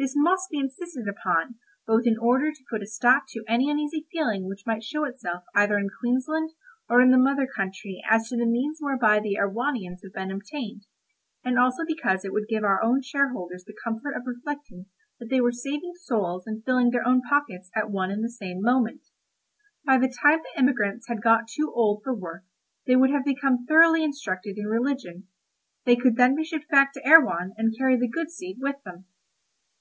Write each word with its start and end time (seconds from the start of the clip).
This 0.00 0.12
must 0.14 0.48
be 0.52 0.60
insisted 0.60 1.08
upon, 1.08 1.56
both 1.84 2.06
in 2.06 2.16
order 2.18 2.52
to 2.52 2.64
put 2.70 2.82
a 2.84 2.86
stop 2.86 3.24
to 3.30 3.42
any 3.48 3.68
uneasy 3.68 4.06
feeling 4.12 4.46
which 4.46 4.64
might 4.64 4.84
show 4.84 5.02
itself 5.02 5.42
either 5.56 5.76
in 5.76 5.88
Queensland 5.98 6.50
or 6.88 7.00
in 7.02 7.10
the 7.10 7.18
mother 7.18 7.48
country 7.48 8.00
as 8.08 8.28
to 8.28 8.36
the 8.36 8.46
means 8.46 8.78
whereby 8.80 9.18
the 9.18 9.36
Erewhonians 9.36 10.02
had 10.04 10.12
been 10.12 10.30
obtained, 10.30 10.86
and 11.44 11.58
also 11.58 11.82
because 11.84 12.24
it 12.24 12.32
would 12.32 12.46
give 12.48 12.62
our 12.62 12.80
own 12.80 13.02
shareholders 13.02 13.64
the 13.64 13.76
comfort 13.82 14.14
of 14.14 14.22
reflecting 14.24 14.86
that 15.18 15.30
they 15.30 15.40
were 15.40 15.50
saving 15.50 15.94
souls 15.96 16.46
and 16.46 16.64
filling 16.64 16.90
their 16.90 17.04
own 17.04 17.20
pockets 17.28 17.68
at 17.74 17.90
one 17.90 18.12
and 18.12 18.22
the 18.22 18.30
same 18.30 18.62
moment. 18.62 19.02
By 19.84 19.98
the 19.98 20.14
time 20.22 20.38
the 20.44 20.56
emigrants 20.60 21.08
had 21.08 21.20
got 21.24 21.48
too 21.48 21.72
old 21.74 22.02
for 22.04 22.14
work 22.14 22.44
they 22.86 22.94
would 22.94 23.10
have 23.10 23.24
become 23.24 23.66
thoroughly 23.66 24.04
instructed 24.04 24.58
in 24.58 24.66
religion; 24.68 25.26
they 25.86 25.96
could 25.96 26.14
then 26.14 26.36
be 26.36 26.44
shipped 26.44 26.68
back 26.70 26.92
to 26.92 27.04
Erewhon 27.04 27.52
and 27.56 27.76
carry 27.76 27.96
the 27.98 28.06
good 28.06 28.30
seed 28.30 28.58
with 28.60 28.76
them. 28.84 29.06